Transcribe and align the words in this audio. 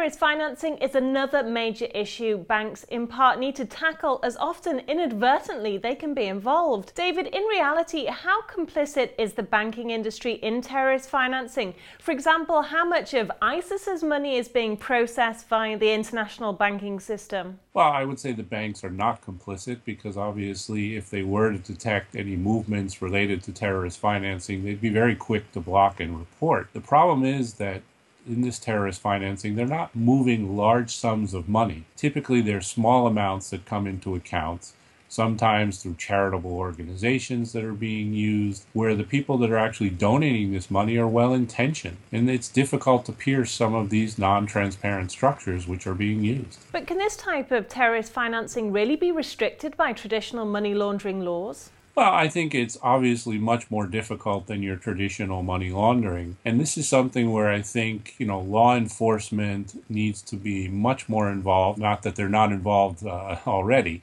Terrorist 0.00 0.18
financing 0.18 0.78
is 0.78 0.94
another 0.94 1.42
major 1.42 1.84
issue 1.94 2.38
banks 2.38 2.84
in 2.84 3.06
part 3.06 3.38
need 3.38 3.54
to 3.56 3.66
tackle 3.66 4.18
as 4.22 4.34
often 4.38 4.78
inadvertently 4.88 5.76
they 5.76 5.94
can 5.94 6.14
be 6.14 6.24
involved. 6.24 6.94
David, 6.94 7.26
in 7.26 7.42
reality, 7.42 8.06
how 8.06 8.40
complicit 8.40 9.10
is 9.18 9.34
the 9.34 9.42
banking 9.42 9.90
industry 9.90 10.36
in 10.36 10.62
terrorist 10.62 11.10
financing? 11.10 11.74
For 11.98 12.12
example, 12.12 12.62
how 12.62 12.82
much 12.82 13.12
of 13.12 13.30
ISIS's 13.42 14.02
money 14.02 14.36
is 14.36 14.48
being 14.48 14.74
processed 14.78 15.46
via 15.48 15.76
the 15.76 15.92
international 15.92 16.54
banking 16.54 16.98
system? 16.98 17.60
Well, 17.74 17.92
I 17.92 18.06
would 18.06 18.18
say 18.18 18.32
the 18.32 18.42
banks 18.42 18.82
are 18.82 18.90
not 18.90 19.22
complicit 19.22 19.80
because 19.84 20.16
obviously, 20.16 20.96
if 20.96 21.10
they 21.10 21.24
were 21.24 21.52
to 21.52 21.58
detect 21.58 22.16
any 22.16 22.36
movements 22.36 23.02
related 23.02 23.42
to 23.42 23.52
terrorist 23.52 23.98
financing, 23.98 24.64
they'd 24.64 24.80
be 24.80 24.88
very 24.88 25.14
quick 25.14 25.52
to 25.52 25.60
block 25.60 26.00
and 26.00 26.18
report. 26.18 26.68
The 26.72 26.80
problem 26.80 27.22
is 27.22 27.52
that 27.54 27.82
in 28.30 28.42
this 28.42 28.58
terrorist 28.58 29.00
financing, 29.00 29.56
they're 29.56 29.66
not 29.66 29.94
moving 29.94 30.56
large 30.56 30.94
sums 30.94 31.34
of 31.34 31.48
money. 31.48 31.84
Typically, 31.96 32.40
they're 32.40 32.60
small 32.60 33.06
amounts 33.06 33.50
that 33.50 33.66
come 33.66 33.86
into 33.86 34.14
accounts, 34.14 34.74
sometimes 35.08 35.82
through 35.82 35.96
charitable 35.96 36.52
organizations 36.52 37.52
that 37.52 37.64
are 37.64 37.72
being 37.72 38.14
used, 38.14 38.64
where 38.72 38.94
the 38.94 39.04
people 39.04 39.36
that 39.38 39.50
are 39.50 39.58
actually 39.58 39.90
donating 39.90 40.52
this 40.52 40.70
money 40.70 40.96
are 40.96 41.08
well 41.08 41.34
intentioned. 41.34 41.96
And 42.12 42.30
it's 42.30 42.48
difficult 42.48 43.04
to 43.06 43.12
pierce 43.12 43.50
some 43.50 43.74
of 43.74 43.90
these 43.90 44.18
non 44.18 44.46
transparent 44.46 45.10
structures 45.10 45.66
which 45.66 45.86
are 45.86 45.94
being 45.94 46.22
used. 46.22 46.60
But 46.72 46.86
can 46.86 46.98
this 46.98 47.16
type 47.16 47.50
of 47.50 47.68
terrorist 47.68 48.12
financing 48.12 48.72
really 48.72 48.96
be 48.96 49.10
restricted 49.10 49.76
by 49.76 49.92
traditional 49.92 50.46
money 50.46 50.74
laundering 50.74 51.24
laws? 51.24 51.70
Well, 52.00 52.14
I 52.14 52.28
think 52.28 52.54
it's 52.54 52.78
obviously 52.82 53.36
much 53.36 53.70
more 53.70 53.86
difficult 53.86 54.46
than 54.46 54.62
your 54.62 54.76
traditional 54.76 55.42
money 55.42 55.68
laundering. 55.68 56.38
And 56.46 56.58
this 56.58 56.78
is 56.78 56.88
something 56.88 57.30
where 57.30 57.50
I 57.50 57.60
think, 57.60 58.14
you 58.16 58.24
know, 58.24 58.40
law 58.40 58.74
enforcement 58.74 59.84
needs 59.90 60.22
to 60.22 60.36
be 60.36 60.66
much 60.66 61.10
more 61.10 61.30
involved. 61.30 61.78
Not 61.78 62.02
that 62.04 62.16
they're 62.16 62.30
not 62.30 62.52
involved 62.52 63.04
uh, 63.04 63.36
already, 63.46 64.00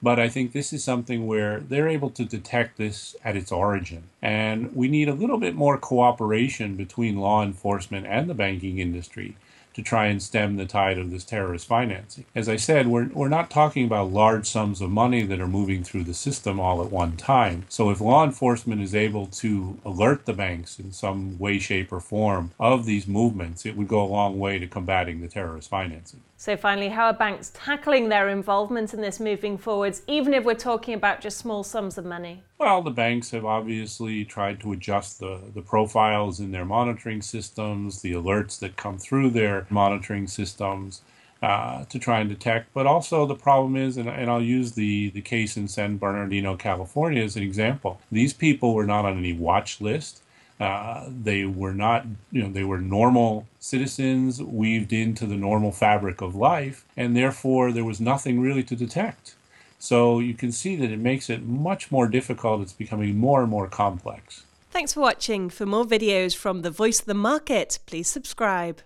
but 0.00 0.20
I 0.20 0.28
think 0.28 0.52
this 0.52 0.72
is 0.72 0.84
something 0.84 1.26
where 1.26 1.58
they're 1.58 1.88
able 1.88 2.10
to 2.10 2.24
detect 2.24 2.78
this 2.78 3.16
at 3.24 3.34
its 3.34 3.50
origin. 3.50 4.04
And 4.22 4.72
we 4.76 4.86
need 4.86 5.08
a 5.08 5.14
little 5.14 5.38
bit 5.38 5.56
more 5.56 5.76
cooperation 5.76 6.76
between 6.76 7.16
law 7.16 7.42
enforcement 7.42 8.06
and 8.06 8.30
the 8.30 8.34
banking 8.34 8.78
industry 8.78 9.34
to 9.74 9.82
try 9.82 10.06
and 10.06 10.22
stem 10.22 10.56
the 10.56 10.66
tide 10.66 10.98
of 10.98 11.10
this 11.10 11.24
terrorist 11.24 11.66
financing. 11.66 12.24
As 12.34 12.48
I 12.48 12.56
said, 12.56 12.86
we're, 12.86 13.08
we're 13.08 13.28
not 13.28 13.50
talking 13.50 13.84
about 13.84 14.12
large 14.12 14.46
sums 14.46 14.80
of 14.80 14.90
money 14.90 15.22
that 15.22 15.40
are 15.40 15.48
moving 15.48 15.84
through 15.84 16.04
the 16.04 16.14
system 16.14 16.58
all 16.58 16.82
at 16.82 16.90
one 16.90 17.16
time. 17.16 17.64
So 17.68 17.90
if 17.90 18.00
law 18.00 18.24
enforcement 18.24 18.82
is 18.82 18.94
able 18.94 19.26
to 19.26 19.78
alert 19.84 20.26
the 20.26 20.32
banks 20.32 20.78
in 20.78 20.92
some 20.92 21.38
way, 21.38 21.58
shape, 21.58 21.92
or 21.92 22.00
form 22.00 22.52
of 22.58 22.86
these 22.86 23.06
movements, 23.06 23.64
it 23.64 23.76
would 23.76 23.88
go 23.88 24.02
a 24.02 24.06
long 24.06 24.38
way 24.38 24.58
to 24.58 24.66
combating 24.66 25.20
the 25.20 25.28
terrorist 25.28 25.68
financing. 25.68 26.22
So, 26.36 26.56
finally, 26.56 26.88
how 26.88 27.04
are 27.04 27.12
banks 27.12 27.52
tackling 27.52 28.08
their 28.08 28.30
involvement 28.30 28.94
in 28.94 29.02
this 29.02 29.20
moving 29.20 29.58
forwards, 29.58 30.00
even 30.06 30.32
if 30.32 30.42
we're 30.42 30.54
talking 30.54 30.94
about 30.94 31.20
just 31.20 31.36
small 31.36 31.62
sums 31.62 31.98
of 31.98 32.06
money? 32.06 32.42
Well, 32.60 32.82
the 32.82 32.90
banks 32.90 33.30
have 33.30 33.46
obviously 33.46 34.22
tried 34.26 34.60
to 34.60 34.72
adjust 34.72 35.18
the, 35.18 35.40
the 35.54 35.62
profiles 35.62 36.40
in 36.40 36.50
their 36.50 36.66
monitoring 36.66 37.22
systems, 37.22 38.02
the 38.02 38.12
alerts 38.12 38.58
that 38.58 38.76
come 38.76 38.98
through 38.98 39.30
their 39.30 39.66
monitoring 39.70 40.26
systems. 40.26 41.00
Uh, 41.42 41.86
to 41.86 41.98
try 41.98 42.20
and 42.20 42.28
detect. 42.28 42.68
But 42.74 42.86
also 42.86 43.24
the 43.24 43.34
problem 43.34 43.74
is, 43.74 43.96
and, 43.96 44.10
and, 44.10 44.30
I'll 44.30 44.42
use 44.42 44.72
the, 44.72 45.08
the 45.08 45.22
case 45.22 45.56
in 45.56 45.68
San 45.68 45.96
Bernardino, 45.96 46.54
California 46.54 47.24
as 47.24 47.34
an 47.34 47.42
example. 47.42 47.98
These 48.12 48.34
people 48.34 48.74
were 48.74 48.84
not 48.84 49.06
on 49.06 49.16
any 49.16 49.32
watch 49.32 49.80
list. 49.80 50.20
Uh, 50.60 51.08
they 51.08 51.46
were 51.46 51.72
not, 51.72 52.04
you 52.30 52.42
know, 52.42 52.52
they 52.52 52.64
were 52.64 52.78
normal 52.78 53.46
citizens 53.58 54.42
weaved 54.42 54.92
into 54.92 55.24
the 55.24 55.34
normal 55.34 55.72
fabric 55.72 56.20
of 56.20 56.34
life, 56.34 56.84
and 56.94 57.16
therefore 57.16 57.72
there 57.72 57.86
was 57.86 58.02
nothing 58.02 58.38
really 58.38 58.62
to 58.64 58.76
detect. 58.76 59.34
So 59.80 60.18
you 60.18 60.34
can 60.34 60.52
see 60.52 60.76
that 60.76 60.90
it 60.90 60.98
makes 60.98 61.30
it 61.30 61.42
much 61.42 61.90
more 61.90 62.06
difficult. 62.06 62.60
It's 62.60 62.74
becoming 62.74 63.16
more 63.16 63.40
and 63.40 63.50
more 63.50 63.66
complex. 63.66 64.44
Thanks 64.70 64.92
for 64.92 65.00
watching. 65.00 65.48
For 65.48 65.66
more 65.66 65.84
videos 65.84 66.36
from 66.36 66.60
the 66.60 66.70
Voice 66.70 67.00
of 67.00 67.06
the 67.06 67.14
Market, 67.14 67.78
please 67.86 68.06
subscribe. 68.06 68.82